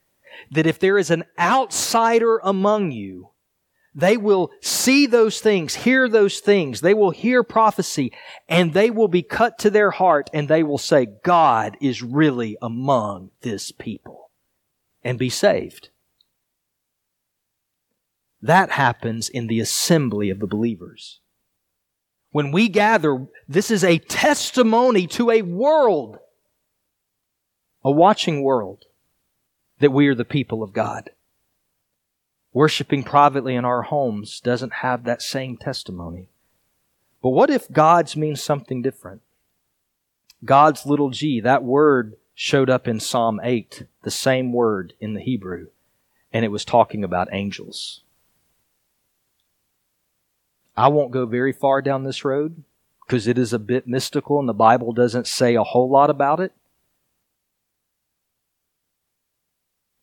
[0.51, 3.29] that if there is an outsider among you,
[3.95, 8.13] they will see those things, hear those things, they will hear prophecy,
[8.49, 12.57] and they will be cut to their heart, and they will say, God is really
[12.63, 14.28] among this people,
[15.03, 15.91] and be saved.
[18.41, 21.21] That happens in the assembly of the believers.
[22.31, 26.19] When we gather, this is a testimony to a world,
[27.85, 28.85] a watching world,
[29.81, 31.11] that we are the people of God.
[32.53, 36.29] Worshipping privately in our homes doesn't have that same testimony.
[37.23, 39.23] But what if gods means something different?
[40.45, 45.21] gods little g, that word showed up in Psalm 8, the same word in the
[45.21, 45.71] Hebrew,
[46.33, 48.03] and it was talking about angels.
[50.77, 52.63] I won't go very far down this road
[53.05, 56.39] because it is a bit mystical and the Bible doesn't say a whole lot about
[56.39, 56.53] it.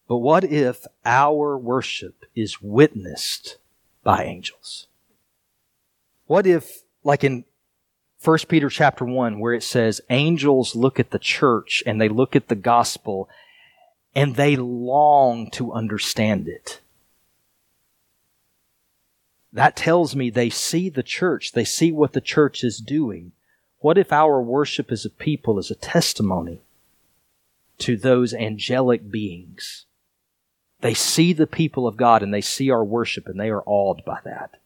[0.05, 3.59] But what if our worship is witnessed
[4.03, 4.87] by angels?
[6.25, 7.45] What if, like in
[8.25, 12.35] 1 Peter chapter 1, where it says, angels look at the church and they look
[12.35, 13.29] at the gospel
[14.15, 16.81] and they long to understand it.
[19.53, 21.51] That tells me they see the church.
[21.51, 23.31] They see what the church is doing.
[23.79, 26.61] What if our worship as a people is a testimony
[27.77, 29.85] to those angelic beings?
[30.81, 34.03] They see the people of God and they see our worship and they are awed
[34.03, 34.59] by that.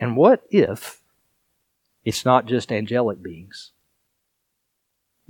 [0.00, 1.00] And what if
[2.06, 3.72] it's not just angelic beings?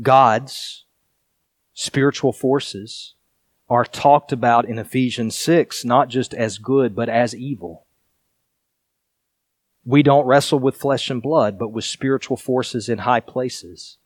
[0.00, 0.84] God's
[1.72, 3.14] spiritual forces
[3.70, 7.86] are talked about in Ephesians 6 not just as good, but as evil.
[9.86, 13.96] We don't wrestle with flesh and blood, but with spiritual forces in high places.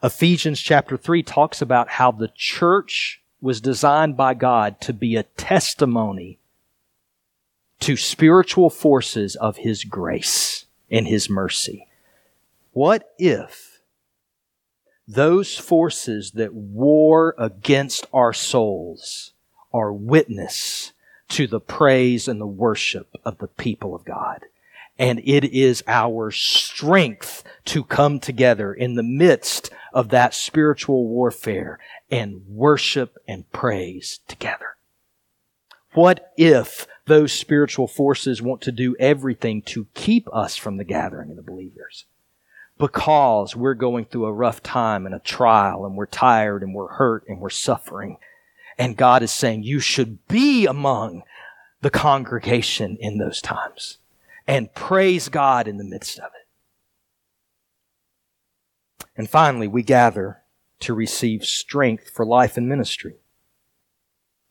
[0.00, 5.24] Ephesians chapter 3 talks about how the church was designed by God to be a
[5.24, 6.38] testimony
[7.80, 11.86] to spiritual forces of His grace and His mercy.
[12.72, 13.80] What if
[15.06, 19.32] those forces that war against our souls
[19.72, 20.92] are witness
[21.28, 24.44] to the praise and the worship of the people of God?
[25.00, 31.78] and it is our strength to come together in the midst of that spiritual warfare
[32.10, 34.76] and worship and praise together.
[35.94, 41.30] What if those spiritual forces want to do everything to keep us from the gathering
[41.30, 42.06] of the believers?
[42.78, 46.92] Because we're going through a rough time and a trial and we're tired and we're
[46.94, 48.16] hurt and we're suffering.
[48.78, 51.22] And God is saying you should be among
[51.82, 53.98] the congregation in those times
[54.46, 56.40] and praise God in the midst of it.
[59.16, 60.42] And finally, we gather
[60.80, 63.19] to receive strength for life and ministry.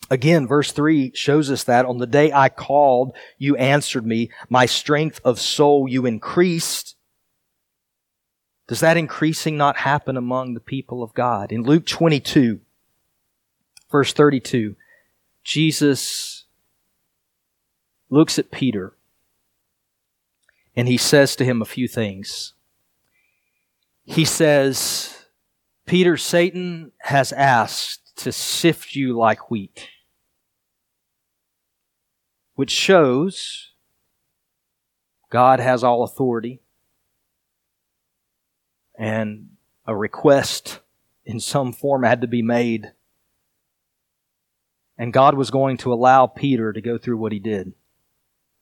[0.10, 4.32] Again, verse 3 shows us that on the day I called, you answered me.
[4.50, 6.96] My strength of soul you increased.
[8.68, 11.52] Does that increasing not happen among the people of God?
[11.52, 12.60] In Luke 22,
[13.92, 14.76] verse 32,
[15.44, 16.46] Jesus
[18.10, 18.94] looks at Peter
[20.76, 22.54] and he says to him a few things.
[24.06, 25.26] He says,
[25.86, 29.88] Peter, Satan has asked to sift you like wheat,
[32.60, 33.72] which shows
[35.30, 36.60] God has all authority
[38.98, 39.52] and
[39.88, 40.82] a request
[41.24, 42.92] in some form had to be made.
[44.98, 47.72] And God was going to allow Peter to go through what he did.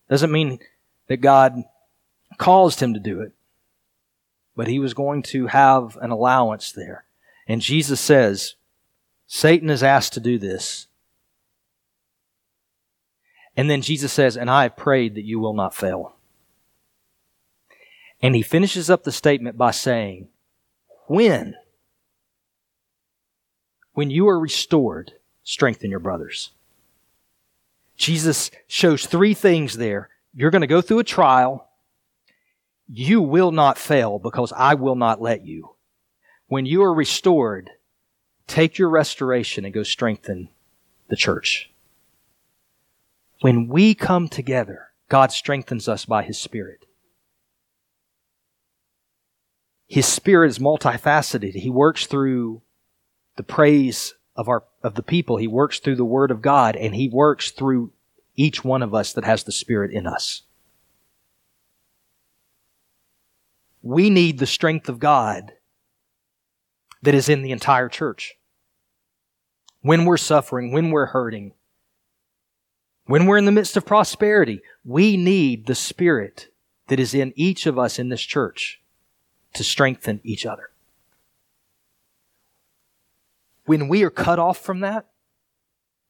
[0.08, 0.60] Doesn't mean
[1.08, 1.64] that God
[2.38, 3.32] caused him to do it.
[4.56, 7.06] But he was going to have an allowance there.
[7.48, 8.54] And Jesus says,
[9.26, 10.86] Satan is asked to do this.
[13.58, 16.16] And then Jesus says, And I have prayed that you will not fail.
[18.22, 20.30] And he finishes up the statement by saying,
[21.08, 21.56] When
[23.94, 26.52] when you are restored, strengthen your brothers.
[27.96, 30.10] Jesus shows three things there.
[30.36, 31.68] You're going to go through a trial.
[32.88, 35.72] You will not fail because I will not let you.
[36.46, 37.72] When you are restored,
[38.46, 40.50] take your restoration and go strengthen
[41.08, 41.72] the church.
[43.42, 46.86] When we come together, God strengthens us by His Spirit.
[49.88, 51.54] His Spirit is multifaceted.
[51.54, 52.62] He works through
[53.38, 55.38] the praise of our of the people.
[55.38, 57.92] He works through the Word of God, and He works through
[58.36, 60.44] each one of us that has the Spirit in us.
[63.82, 65.54] We need the strength of God
[67.02, 68.36] that is in the entire church.
[69.82, 71.54] When we're suffering, when we're hurting,
[73.08, 76.50] when we're in the midst of prosperity, we need the Spirit
[76.88, 78.82] that is in each of us in this church
[79.54, 80.70] to strengthen each other.
[83.66, 85.08] When we are cut off from that,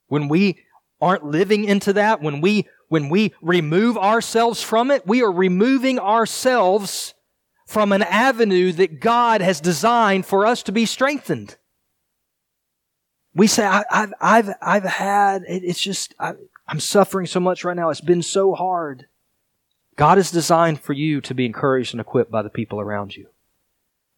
[0.07, 0.63] when we
[0.99, 5.99] aren't living into that, when we, when we remove ourselves from it, we are removing
[5.99, 7.13] ourselves
[7.67, 11.57] from an avenue that God has designed for us to be strengthened.
[13.35, 16.33] We say, I, have I've, I've had, it's just, I,
[16.68, 17.89] I'm suffering so much right now.
[17.89, 19.07] It's been so hard.
[19.95, 23.28] God is designed for you to be encouraged and equipped by the people around you,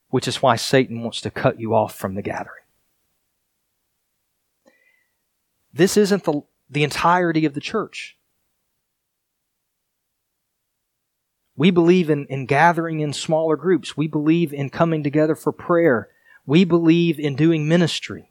[0.10, 2.64] which is why Satan wants to cut you off from the gathering.
[5.72, 8.18] This isn't the, the entirety of the church.
[11.56, 13.95] We believe in, in gathering in smaller groups.
[13.95, 16.10] We believe in coming together for prayer.
[16.45, 18.28] We believe in doing ministry.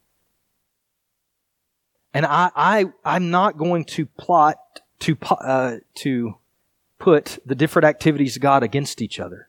[2.14, 4.56] And I, I, I'm not going to plot
[5.00, 6.36] to, uh, to
[6.98, 9.48] put the different activities of God against each other.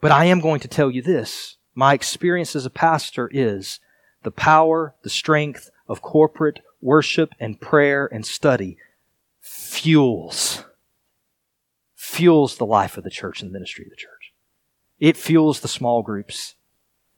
[0.00, 1.56] But I am going to tell you this.
[1.74, 3.80] My experience as a pastor is
[4.22, 8.76] the power, the strength of corporate worship and prayer and study
[9.40, 10.64] fuels,
[11.94, 14.32] fuels the life of the church and the ministry of the church.
[15.00, 16.54] It fuels the small groups.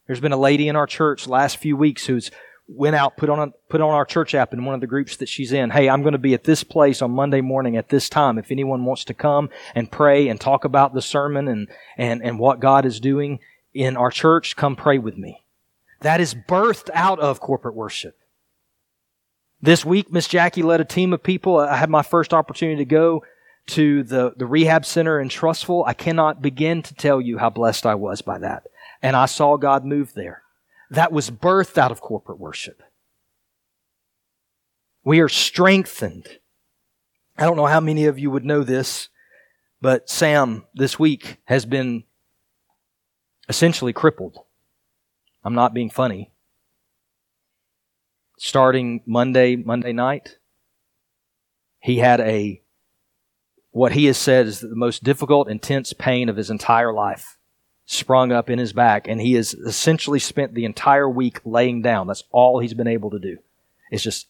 [0.06, 2.30] There's been a lady in our church last few weeks who's
[2.68, 5.16] went out, put on a, put on our church app in one of the groups
[5.18, 5.70] that she's in.
[5.70, 8.38] Hey, I'm going to be at this place on Monday morning at this time.
[8.38, 12.38] If anyone wants to come and pray and talk about the sermon and, and, and
[12.38, 13.38] what God is doing
[13.72, 15.44] in our church, come pray with me.
[16.00, 18.18] That is birthed out of corporate worship.
[19.62, 21.58] This week, Miss Jackie led a team of people.
[21.58, 23.24] I had my first opportunity to go
[23.68, 25.86] to the, the rehab center in Trussville.
[25.86, 28.64] I cannot begin to tell you how blessed I was by that.
[29.02, 30.42] And I saw God move there
[30.91, 32.82] that was birthed out of corporate worship.
[35.05, 36.26] We are strengthened.
[37.39, 39.09] I don't know how many of you would know this,
[39.80, 42.05] but Sam this week has been
[43.49, 44.39] essentially crippled.
[45.45, 46.32] I'm not being funny.
[48.39, 50.39] Starting Monday, Monday night,
[51.80, 52.62] he had a,
[53.70, 57.36] what he has said is the most difficult, intense pain of his entire life
[57.87, 62.09] sprung up in his back, and he has essentially spent the entire week laying down.
[62.09, 63.39] That's all he's been able to do.
[63.91, 64.26] It's just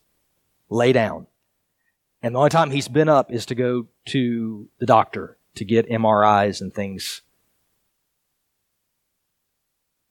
[0.69, 1.27] lay down.
[2.23, 5.89] And the only time he's been up is to go to the doctor to get
[5.89, 7.23] MRIs and things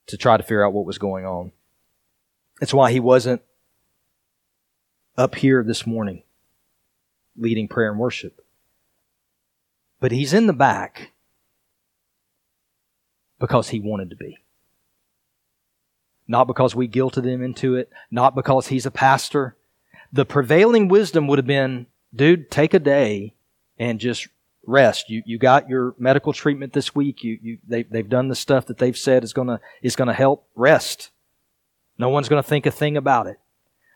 [0.07, 1.51] to try to figure out what was going on.
[2.59, 3.41] That's why he wasn't
[5.17, 6.23] up here this morning
[7.37, 8.43] leading prayer and worship.
[9.99, 11.11] But he's in the back
[13.39, 14.37] because he wanted to be.
[16.27, 19.55] Not because we guilted him into it, not because he's a pastor.
[20.11, 23.35] The prevailing wisdom would have been, dude, take a day
[23.77, 24.27] and just
[24.65, 25.09] rest.
[25.09, 27.23] You, you got your medical treatment this week.
[27.23, 30.47] You, you, they, they've done the stuff that they've said is gonna, is gonna help.
[30.55, 31.11] Rest.
[31.97, 33.37] No one's gonna think a thing about it.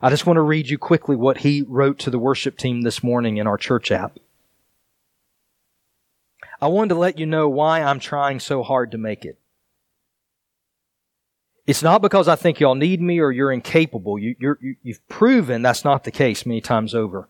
[0.02, 3.04] I just want to read you quickly what he wrote to the worship team this
[3.04, 4.18] morning in our church app.
[6.62, 9.39] I wanted to let you know why I'm trying so hard to make it.
[11.66, 14.18] It's not because I think y'all need me or you're incapable.
[14.18, 17.30] You, you you've proven that's not the case many times over.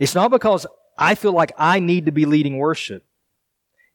[0.00, 0.66] It's not because
[0.98, 3.04] I feel like I need to be leading worship.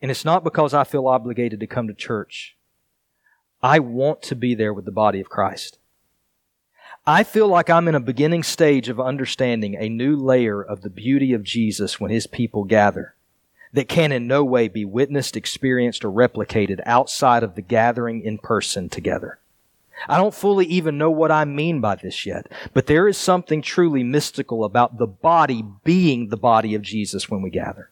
[0.02, 2.56] And it's not because I feel obligated to come to church.
[3.62, 5.78] I want to be there with the body of Christ.
[7.06, 10.90] I feel like I'm in a beginning stage of understanding a new layer of the
[10.90, 13.16] beauty of Jesus when his people gather
[13.76, 18.38] that can in no way be witnessed, experienced, or replicated outside of the gathering in
[18.38, 19.38] person together.
[20.08, 23.62] I don't fully even know what I mean by this yet, but there is something
[23.62, 27.92] truly mystical about the body being the body of Jesus when we gather.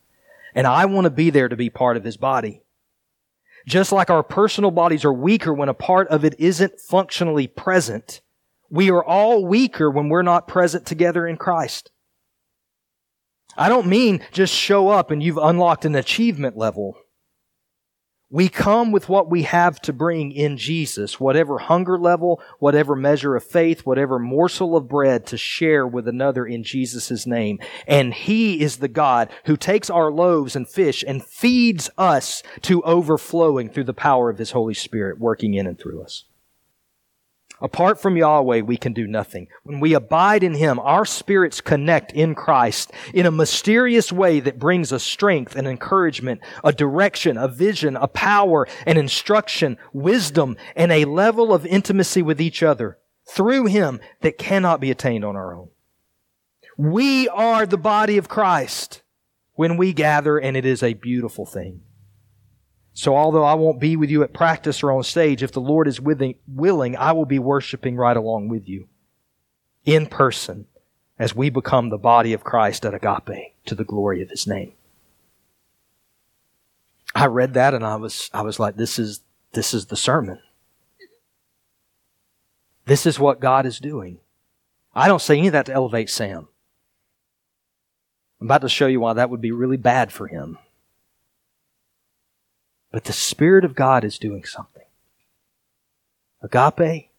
[0.56, 2.62] And I want to be there to be part of his body.
[3.66, 8.22] Just like our personal bodies are weaker when a part of it isn't functionally present,
[8.70, 11.92] We are all weaker when we're not present together in Christ.
[13.58, 16.98] I don't mean just show up and you've unlocked an achievement level.
[18.34, 23.36] We come with what we have to bring in Jesus, whatever hunger level, whatever measure
[23.36, 27.60] of faith, whatever morsel of bread to share with another in Jesus' name.
[27.86, 32.82] And He is the God who takes our loaves and fish and feeds us to
[32.82, 36.26] overflowing through the power of His Holy Spirit working in and through us.
[37.62, 39.48] Apart from Yahweh, we can do nothing.
[39.64, 44.60] When we abide in Him, our spirits connect in Christ in a mysterious way that
[44.60, 50.92] brings us strength and encouragement, a direction, a vision, a power, an instruction, wisdom, and
[50.92, 55.54] a level of intimacy with each other through Him that cannot be attained on our
[55.54, 55.70] own.
[56.78, 59.04] We are the body of Christ
[59.54, 61.82] when we gather, and it is a beautiful thing.
[62.94, 65.88] So although I won't be with you at practice or on stage, if the Lord
[65.88, 68.88] is willing, I will be worshiping right along with you
[69.84, 70.68] in person
[71.18, 74.74] as we become the body of Christ at agape to the glory of his name.
[77.16, 79.22] I read that and I was, I was like, this is,
[79.54, 80.40] this is the sermon.
[82.86, 84.20] This is what God is doing.
[84.96, 86.48] I don't say any of that to elevate Sam.
[88.40, 90.58] I'm about to show you why that would be really bad for him.
[92.94, 94.86] But the Spirit of God is doing something.
[96.44, 97.10] Agape,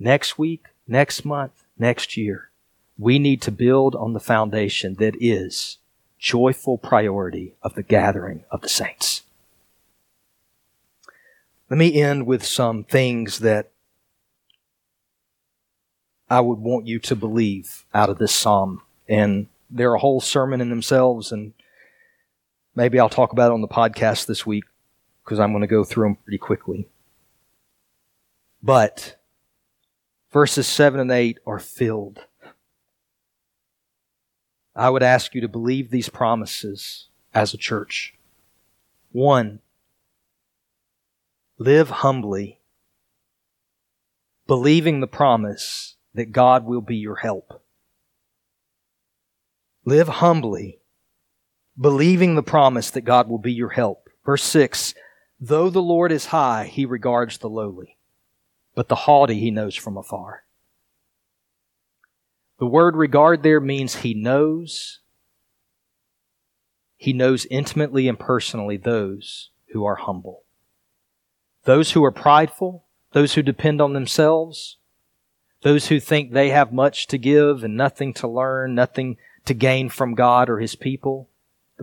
[0.00, 2.50] next week, next month, next year,
[2.98, 5.78] we need to build on the foundation that is
[6.18, 9.22] joyful priority of the gathering of the saints.
[11.70, 13.70] Let me end with some things that
[16.28, 18.82] I would want you to believe out of this psalm.
[19.08, 21.52] And they're a whole sermon in themselves, and
[22.74, 24.64] Maybe I'll talk about it on the podcast this week
[25.24, 26.88] because I'm going to go through them pretty quickly.
[28.62, 29.16] But
[30.32, 32.26] verses 7 and 8 are filled.
[34.74, 38.14] I would ask you to believe these promises as a church.
[39.12, 39.60] One,
[41.58, 42.60] live humbly,
[44.48, 47.62] believing the promise that God will be your help.
[49.84, 50.80] Live humbly,
[51.78, 54.08] believing the promise that God will be your help.
[54.24, 54.94] Verse 6
[55.40, 57.98] Though the Lord is high, he regards the lowly,
[58.74, 60.44] but the haughty he knows from afar.
[62.58, 65.00] The word regard there means he knows.
[66.96, 70.44] He knows intimately and personally those who are humble.
[71.64, 74.78] Those who are prideful, those who depend on themselves,
[75.62, 79.16] those who think they have much to give and nothing to learn, nothing
[79.46, 81.28] to gain from God or his people.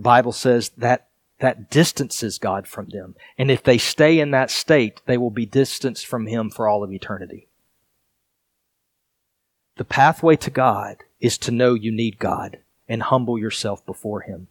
[0.02, 3.14] The Bible says that that distances God from them.
[3.38, 6.84] And if they stay in that state, they will be distanced from Him for all
[6.84, 7.50] of eternity.
[9.78, 12.58] The pathway to God is to know you need God
[12.90, 14.48] and humble yourself before Him.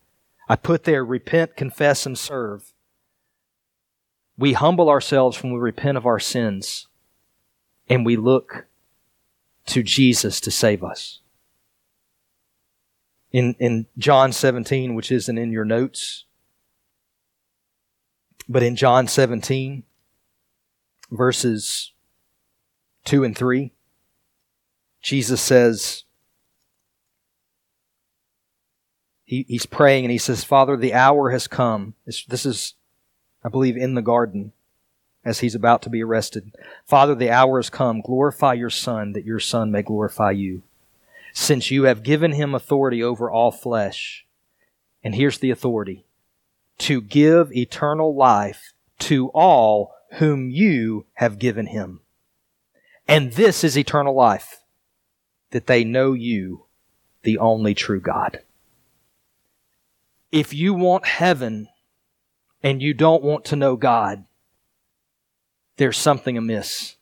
[0.49, 2.73] I put there repent, confess, and serve.
[4.39, 6.87] We humble ourselves when we repent of our sins
[7.89, 8.67] and we look
[9.67, 11.19] to Jesus to save us
[13.33, 16.25] in, in John 17, which isn't in your notes.
[18.49, 19.85] But in John 17,
[21.11, 21.93] verses
[23.05, 23.73] 2 and 3,
[25.01, 26.05] Jesus says,
[29.25, 31.95] he, he's praying and he says, Father, the hour has come.
[32.05, 32.75] This, this is,
[33.45, 34.53] I believe, in the garden
[35.25, 36.53] as he's about to be arrested.
[36.85, 38.01] Father, the hour has come.
[38.01, 40.63] Glorify your Son, that your Son may glorify you
[41.33, 44.27] since you have given him authority over all flesh.
[45.03, 46.05] And here's the authority
[46.79, 52.01] to give eternal life to all whom you have given him.
[53.07, 54.63] And this is eternal life,
[55.51, 56.67] that they know you,
[57.23, 58.41] the only true God.
[60.33, 61.69] If you want heaven
[62.63, 64.25] and you don't want to know God,
[65.77, 66.97] there's something amiss.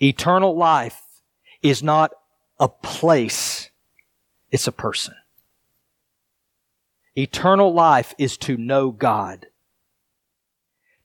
[0.00, 1.02] Eternal life
[1.62, 2.10] is not
[2.62, 3.70] a place,
[4.52, 5.14] it's a person.
[7.18, 9.46] Eternal life is to know God,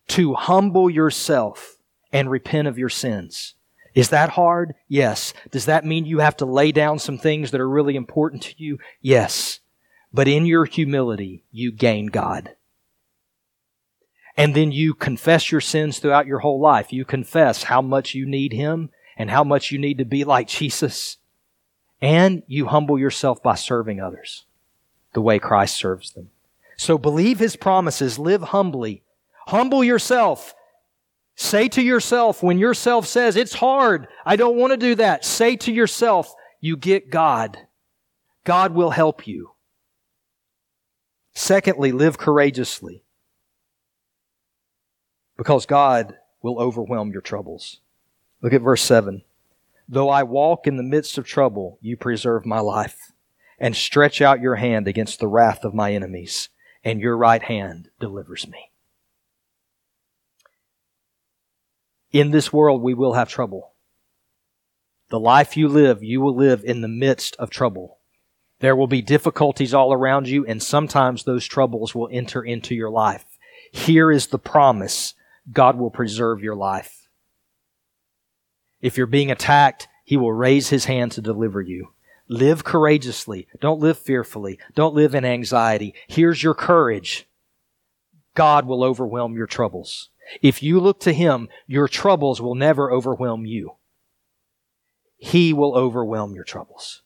[0.10, 1.78] to humble yourself
[2.14, 3.56] and repent of your sins.
[3.96, 4.76] Is that hard?
[4.88, 5.34] Yes.
[5.50, 8.54] Does that mean you have to lay down some things that are really important to
[8.58, 8.78] you?
[9.02, 9.60] Yes.
[10.14, 12.52] But in your humility, you gain God.
[14.38, 16.94] And then you confess your sins throughout your whole life.
[16.94, 20.48] You confess how much you need Him and how much you need to be like
[20.48, 21.18] Jesus
[22.02, 24.46] and you humble yourself by serving others
[25.14, 26.30] the way Christ serves them.
[26.78, 29.04] So believe his promises, live humbly,
[29.48, 30.54] humble yourself,
[31.40, 35.56] Say to yourself, when yourself says, it's hard, I don't want to do that, say
[35.58, 37.60] to yourself, you get God.
[38.44, 39.52] God will help you.
[41.36, 43.04] Secondly, live courageously
[45.38, 47.82] because God will overwhelm your troubles.
[48.42, 49.22] Look at verse 7.
[49.90, 53.12] Though I walk in the midst of trouble, you preserve my life
[53.60, 56.50] and stretch out your hand against the wrath of my enemies,
[56.84, 58.72] and your right hand delivers me.
[62.12, 63.74] In this world, we will have trouble.
[65.10, 68.00] The life you live, you will live in the midst of trouble.
[68.60, 72.90] There will be difficulties all around you, and sometimes those troubles will enter into your
[72.90, 73.26] life.
[73.72, 75.14] Here is the promise
[75.52, 77.07] God will preserve your life.
[78.82, 81.90] If you're being attacked, He will raise His hand to deliver you.
[82.30, 83.48] Live courageously.
[83.60, 84.60] Don't live fearfully.
[84.76, 85.94] Don't live in anxiety.
[86.08, 87.28] Here's your courage.
[88.36, 90.10] God will overwhelm your troubles.
[90.42, 93.76] If you look to Him, your troubles will never overwhelm you.
[95.18, 97.02] He will overwhelm your troubles.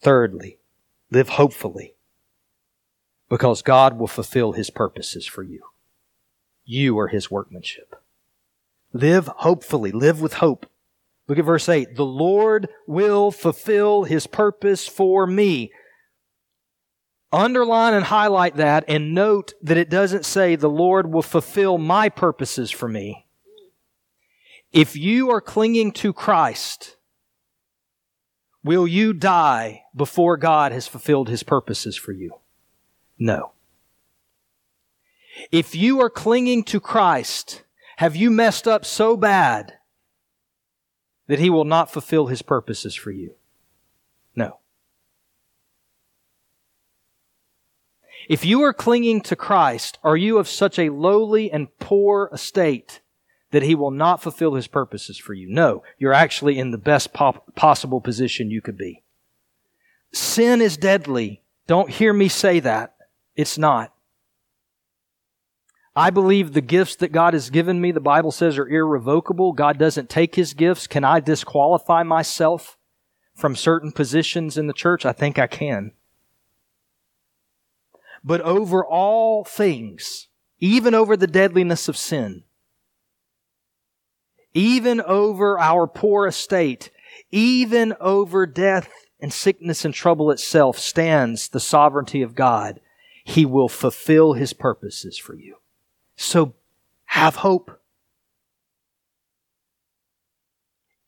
[0.00, 0.58] Thirdly,
[1.10, 1.94] live hopefully
[3.28, 5.62] because God will fulfill His purposes for you.
[6.64, 8.01] You are His workmanship.
[8.92, 9.92] Live hopefully.
[9.92, 10.66] Live with hope.
[11.28, 11.94] Look at verse 8.
[11.94, 15.72] The Lord will fulfill His purpose for me.
[17.32, 22.10] Underline and highlight that and note that it doesn't say the Lord will fulfill my
[22.10, 23.26] purposes for me.
[24.70, 26.96] If you are clinging to Christ,
[28.62, 32.34] will you die before God has fulfilled his purposes for you?
[33.18, 33.52] No.
[35.50, 37.62] If you are clinging to Christ,
[37.96, 39.74] have you messed up so bad
[41.26, 43.34] that he will not fulfill his purposes for you?
[44.34, 44.58] No.
[48.28, 53.00] If you are clinging to Christ, are you of such a lowly and poor estate
[53.50, 55.48] that he will not fulfill his purposes for you?
[55.48, 59.02] No, you're actually in the best possible position you could be.
[60.12, 61.42] Sin is deadly.
[61.66, 62.94] Don't hear me say that.
[63.34, 63.92] It's not.
[65.94, 69.52] I believe the gifts that God has given me, the Bible says, are irrevocable.
[69.52, 70.86] God doesn't take his gifts.
[70.86, 72.78] Can I disqualify myself
[73.34, 75.04] from certain positions in the church?
[75.04, 75.92] I think I can.
[78.24, 80.28] But over all things,
[80.60, 82.44] even over the deadliness of sin,
[84.54, 86.90] even over our poor estate,
[87.30, 88.88] even over death
[89.20, 92.80] and sickness and trouble itself, stands the sovereignty of God.
[93.24, 95.56] He will fulfill His purposes for you.
[96.22, 96.54] So
[97.06, 97.80] have hope.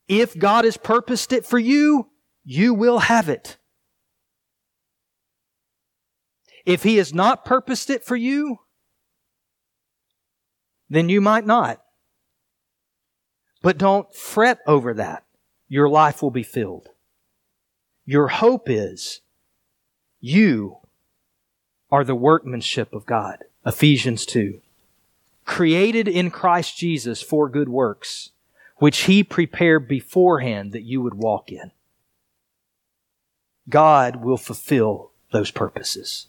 [0.08, 2.08] If God has purposed it for you,
[2.44, 3.56] you will have it.
[6.66, 8.58] If He has not purposed it for you,
[10.90, 11.80] then you might not.
[13.62, 15.24] But don't fret over that.
[15.68, 16.88] Your life will be filled.
[18.04, 19.20] Your hope is
[20.20, 20.78] you
[21.90, 23.44] are the workmanship of God.
[23.64, 24.60] Ephesians 2.
[25.44, 28.30] Created in Christ Jesus for good works,
[28.76, 31.70] which He prepared beforehand that you would walk in.
[33.68, 36.28] God will fulfill those purposes.